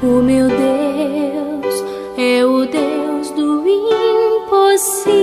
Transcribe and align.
O 0.00 0.22
meu 0.22 0.46
Deus 0.46 1.84
é 2.16 2.44
o 2.44 2.64
Deus 2.66 3.30
do 3.32 3.64
impossível. 3.66 5.18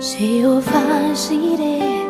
Jeová 0.00 1.12
Jireh, 1.12 2.06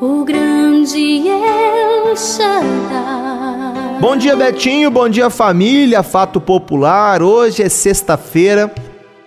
o 0.00 0.24
grande 0.24 1.28
El 1.28 2.16
Shaddai. 2.16 3.98
Bom 4.00 4.16
dia, 4.16 4.34
Betinho. 4.34 4.90
Bom 4.90 5.06
dia, 5.06 5.28
família. 5.28 6.02
Fato 6.02 6.40
popular. 6.40 7.22
Hoje 7.22 7.62
é 7.62 7.68
sexta-feira. 7.68 8.72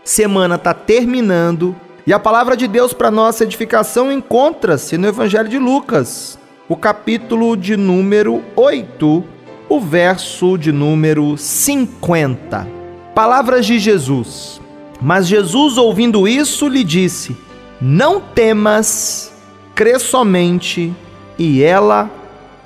Semana 0.03 0.57
tá 0.57 0.73
terminando 0.73 1.75
e 2.05 2.11
a 2.11 2.19
palavra 2.19 2.57
de 2.57 2.67
Deus 2.67 2.93
para 2.93 3.09
nossa 3.11 3.43
edificação 3.43 4.11
encontra-se 4.11 4.97
no 4.97 5.07
Evangelho 5.07 5.47
de 5.47 5.57
Lucas, 5.57 6.37
o 6.67 6.77
capítulo 6.77 7.57
de 7.57 7.75
número 7.75 8.41
8, 8.55 9.23
o 9.67 9.79
verso 9.81 10.57
de 10.57 10.71
número 10.71 11.37
50. 11.37 12.67
Palavras 13.13 13.65
de 13.65 13.77
Jesus. 13.79 14.61
Mas 15.01 15.27
Jesus, 15.27 15.77
ouvindo 15.77 16.25
isso, 16.25 16.69
lhe 16.69 16.83
disse: 16.83 17.35
Não 17.81 18.21
temas, 18.21 19.33
crê 19.75 19.99
somente, 19.99 20.93
e 21.37 21.61
ela 21.61 22.09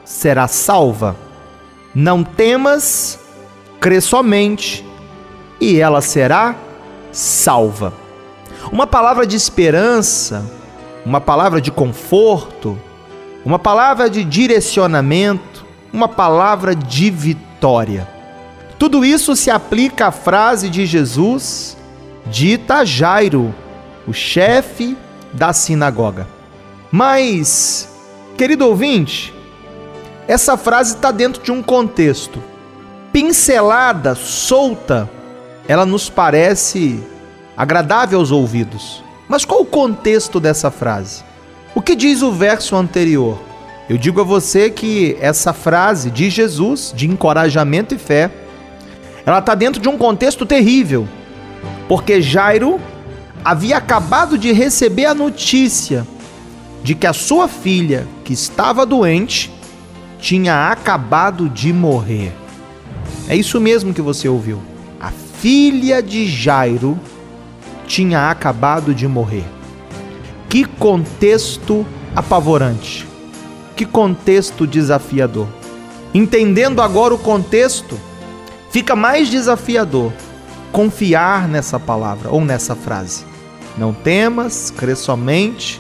será 0.06 0.48
salva. 0.48 1.16
Não 1.94 2.24
temas, 2.24 3.20
crê 3.80 4.00
somente, 4.00 4.86
e 5.60 5.80
ela 5.80 6.02
será 6.02 6.56
salva. 7.12 7.92
Uma 8.72 8.86
palavra 8.86 9.26
de 9.26 9.36
esperança, 9.36 10.46
uma 11.04 11.20
palavra 11.20 11.60
de 11.60 11.72
conforto, 11.72 12.78
uma 13.48 13.58
palavra 13.58 14.10
de 14.10 14.26
direcionamento, 14.26 15.66
uma 15.94 16.10
palavra 16.10 16.76
de 16.76 17.10
vitória. 17.10 18.06
Tudo 18.78 19.06
isso 19.06 19.38
se 19.38 19.50
aplica 19.50 20.08
à 20.08 20.12
frase 20.12 20.70
de 20.70 20.86
Jesus 20.86 21.78
dita 22.26 22.80
a 22.80 22.86
Jairo, 22.86 23.56
o 24.06 24.12
chefe 24.12 24.98
da 25.32 25.54
sinagoga. 25.54 26.28
Mas, 26.92 27.88
querido 28.38 28.68
ouvinte, 28.68 29.34
essa 30.28 30.58
frase 30.58 30.96
está 30.96 31.10
dentro 31.10 31.42
de 31.42 31.50
um 31.50 31.64
contexto. 31.64 32.44
Pincelada, 33.14 34.14
solta, 34.14 35.10
ela 35.70 35.86
nos 35.86 36.10
parece 36.10 37.02
agradável 37.56 38.20
aos 38.20 38.30
ouvidos. 38.30 39.02
Mas 39.26 39.46
qual 39.46 39.62
o 39.62 39.66
contexto 39.66 40.38
dessa 40.38 40.70
frase? 40.70 41.26
O 41.78 41.82
que 41.82 41.96
diz 41.96 42.24
o 42.24 42.32
verso 42.32 42.76
anterior? 42.76 43.38
Eu 43.90 43.98
digo 43.98 44.20
a 44.20 44.24
você 44.24 44.70
que 44.70 45.16
essa 45.22 45.54
frase 45.54 46.12
de 46.12 46.30
Jesus, 46.30 46.94
de 46.94 47.08
encorajamento 47.08 47.96
e 47.96 47.98
fé, 47.98 48.30
ela 49.26 49.40
está 49.40 49.56
dentro 49.56 49.82
de 49.82 49.88
um 49.88 49.98
contexto 49.98 50.46
terrível, 50.46 51.08
porque 51.88 52.22
Jairo 52.22 52.82
havia 53.46 53.78
acabado 53.78 54.38
de 54.38 54.52
receber 54.52 55.06
a 55.06 55.14
notícia 55.14 56.06
de 56.84 56.96
que 56.96 57.08
a 57.08 57.14
sua 57.14 57.48
filha, 57.48 58.06
que 58.26 58.34
estava 58.34 58.86
doente, 58.86 59.50
tinha 60.20 60.70
acabado 60.70 61.48
de 61.48 61.72
morrer. 61.72 62.34
É 63.30 63.38
isso 63.38 63.60
mesmo 63.62 63.94
que 63.94 64.02
você 64.02 64.28
ouviu. 64.28 64.62
A 65.00 65.12
filha 65.12 66.04
de 66.04 66.28
Jairo 66.28 67.00
tinha 67.86 68.30
acabado 68.30 68.94
de 68.94 69.08
morrer. 69.08 69.46
Que 70.50 70.66
contexto 70.66 71.86
apavorante. 72.14 73.07
Que 73.78 73.86
contexto 73.86 74.66
desafiador. 74.66 75.48
Entendendo 76.12 76.82
agora 76.82 77.14
o 77.14 77.18
contexto, 77.20 77.96
fica 78.72 78.96
mais 78.96 79.30
desafiador 79.30 80.12
confiar 80.72 81.48
nessa 81.48 81.80
palavra 81.80 82.32
ou 82.32 82.42
nessa 82.42 82.76
frase. 82.76 83.24
Não 83.78 83.94
temas, 83.94 84.74
crê 84.76 84.96
somente 84.96 85.80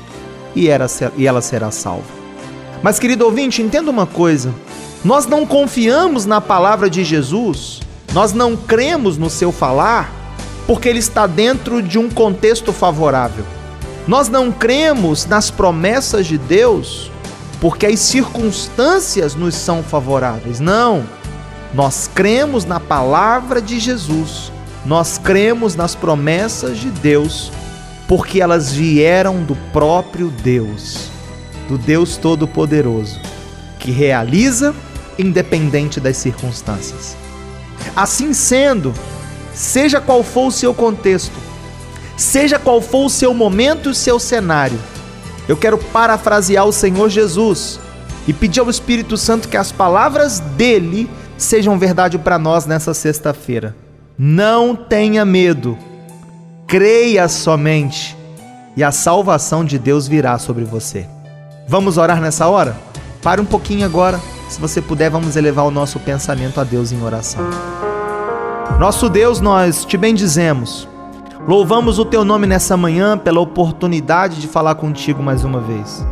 e 0.55 0.69
ela 0.69 1.41
será 1.41 1.71
salva. 1.71 2.05
Mas, 2.83 2.99
querido 2.99 3.25
ouvinte, 3.25 3.63
entenda 3.63 3.89
uma 3.89 4.05
coisa: 4.05 4.53
nós 5.03 5.25
não 5.25 5.43
confiamos 5.43 6.23
na 6.23 6.39
palavra 6.39 6.91
de 6.91 7.03
Jesus, 7.03 7.79
nós 8.13 8.31
não 8.31 8.55
cremos 8.55 9.17
no 9.17 9.29
seu 9.29 9.51
falar 9.51 10.13
porque 10.67 10.87
ele 10.87 10.99
está 10.99 11.25
dentro 11.25 11.81
de 11.81 11.97
um 11.97 12.11
contexto 12.11 12.71
favorável. 12.71 13.43
Nós 14.07 14.29
não 14.29 14.51
cremos 14.51 15.25
nas 15.25 15.49
promessas 15.49 16.27
de 16.27 16.37
Deus 16.37 17.11
porque 17.59 17.85
as 17.85 17.99
circunstâncias 17.99 19.35
nos 19.35 19.55
são 19.55 19.81
favoráveis. 19.83 20.59
Não. 20.59 21.03
Nós 21.73 22.09
cremos 22.13 22.65
na 22.65 22.79
palavra 22.79 23.61
de 23.61 23.79
Jesus. 23.79 24.51
Nós 24.85 25.17
cremos 25.17 25.75
nas 25.75 25.95
promessas 25.95 26.77
de 26.77 26.89
Deus 26.89 27.51
porque 28.07 28.41
elas 28.41 28.71
vieram 28.71 29.43
do 29.43 29.55
próprio 29.73 30.29
Deus, 30.29 31.09
do 31.67 31.77
Deus 31.77 32.15
Todo-Poderoso, 32.15 33.19
que 33.79 33.91
realiza 33.91 34.73
independente 35.19 35.99
das 35.99 36.15
circunstâncias. 36.15 37.17
Assim 37.95 38.33
sendo, 38.33 38.93
seja 39.53 39.99
qual 39.99 40.23
for 40.23 40.47
o 40.47 40.51
seu 40.51 40.73
contexto, 40.73 41.35
seja 42.15 42.57
qual 42.57 42.79
for 42.79 43.05
o 43.05 43.09
seu 43.09 43.33
momento 43.33 43.89
e 43.89 43.91
o 43.91 43.95
seu 43.95 44.19
cenário, 44.19 44.79
eu 45.47 45.55
quero 45.55 45.77
parafrasear 45.77 46.65
o 46.65 46.73
Senhor 46.73 47.09
Jesus 47.09 47.79
e 48.27 48.33
pedir 48.33 48.59
ao 48.59 48.69
Espírito 48.69 49.15
Santo 49.15 49.47
que 49.47 49.57
as 49.57 49.71
palavras 49.71 50.39
dele 50.39 51.09
sejam 51.37 51.79
verdade 51.79 52.17
para 52.17 52.37
nós 52.37 52.65
nessa 52.65 52.93
sexta-feira. 52.93 53.75
Não 54.17 54.75
tenha 54.75 55.23
medo, 55.23 55.77
creia 56.67 57.27
somente 57.27 58.17
e 58.75 58.83
a 58.83 58.91
salvação 58.91 59.63
de 59.63 59.79
Deus 59.79 60.07
virá 60.07 60.37
sobre 60.37 60.63
você. 60.63 61.07
Vamos 61.67 61.97
orar 61.97 62.21
nessa 62.21 62.47
hora? 62.47 62.75
Pare 63.21 63.41
um 63.41 63.45
pouquinho 63.45 63.85
agora. 63.85 64.19
Se 64.49 64.59
você 64.59 64.81
puder, 64.81 65.09
vamos 65.09 65.35
elevar 65.35 65.65
o 65.65 65.71
nosso 65.71 65.99
pensamento 65.99 66.61
a 66.61 66.63
Deus 66.63 66.91
em 66.91 67.03
oração. 67.03 67.43
Nosso 68.79 69.09
Deus, 69.09 69.41
nós 69.41 69.83
te 69.83 69.97
bendizemos. 69.97 70.87
Louvamos 71.47 71.97
o 71.97 72.03
teu 72.03 72.25
nome 72.25 72.45
nessa 72.45 72.75
manhã 72.75 73.17
pela 73.17 73.39
oportunidade 73.39 74.41
de 74.41 74.47
falar 74.49 74.75
contigo 74.75 75.23
mais 75.23 75.45
uma 75.45 75.61
vez. 75.61 76.05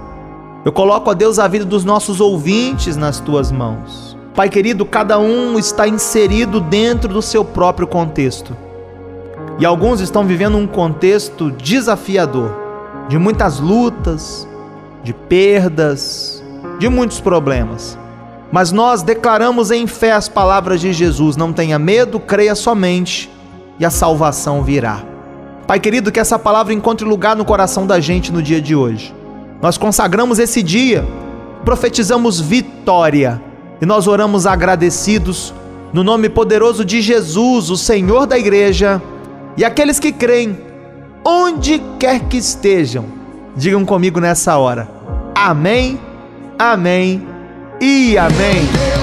Eu 0.63 0.72
coloco 0.72 1.09
a 1.09 1.13
Deus 1.13 1.40
a 1.40 1.46
vida 1.46 1.66
dos 1.66 1.84
nossos 1.84 2.22
ouvintes 2.22 2.96
nas 2.96 3.19
tuas 3.19 3.51
mãos. 3.51 4.16
Pai 4.34 4.47
querido, 4.47 4.85
cada 4.85 5.19
um 5.19 5.59
está 5.59 5.90
inserido 5.90 6.62
dentro 6.62 7.13
do 7.13 7.22
seu 7.22 7.44
próprio 7.44 7.85
contexto. 7.85 8.56
E 9.59 9.66
alguns 9.66 10.00
estão 10.00 10.25
vivendo 10.25 10.57
um 10.57 10.66
contexto 10.66 11.51
desafiador, 11.51 12.56
de 13.09 13.18
muitas 13.18 13.59
lutas, 13.59 14.47
de 15.03 15.13
perdas, 15.13 16.41
de 16.79 16.88
muitos 16.88 17.19
problemas. 17.19 18.00
Mas 18.53 18.72
nós 18.72 19.03
declaramos 19.03 19.69
em 19.69 19.85
fé 19.85 20.13
as 20.13 20.29
palavras 20.29 20.79
de 20.79 20.94
Jesus: 20.94 21.35
não 21.35 21.51
tenha 21.51 21.78
medo, 21.78 22.22
creia 22.22 22.56
somente, 22.56 23.29
e 23.78 23.84
a 23.84 23.90
salvação 23.90 24.63
virá. 24.63 25.14
Pai 25.67 25.79
querido, 25.79 26.11
que 26.11 26.19
essa 26.19 26.37
palavra 26.37 26.73
encontre 26.73 27.05
lugar 27.05 27.35
no 27.35 27.45
coração 27.45 27.87
da 27.87 27.99
gente 27.99 28.31
no 28.31 28.41
dia 28.41 28.61
de 28.61 28.75
hoje. 28.75 29.13
Nós 29.61 29.77
consagramos 29.77 30.37
esse 30.39 30.61
dia, 30.61 31.05
profetizamos 31.63 32.39
vitória 32.39 33.41
e 33.81 33.85
nós 33.85 34.07
oramos 34.07 34.45
agradecidos 34.45 35.53
no 35.91 36.03
nome 36.03 36.29
poderoso 36.29 36.83
de 36.85 37.01
Jesus, 37.01 37.69
o 37.69 37.77
Senhor 37.77 38.27
da 38.27 38.37
igreja, 38.37 39.01
e 39.57 39.63
aqueles 39.63 39.99
que 39.99 40.11
creem, 40.11 40.57
onde 41.23 41.81
quer 41.97 42.19
que 42.25 42.37
estejam, 42.37 43.05
digam 43.55 43.85
comigo 43.85 44.19
nessa 44.19 44.57
hora: 44.57 44.89
Amém, 45.33 45.97
Amém 46.57 47.21
e 47.81 48.17
amém. 48.17 48.94